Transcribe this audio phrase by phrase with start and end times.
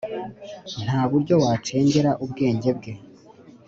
[0.83, 2.91] nta buryo wacengera ubwenge bwe.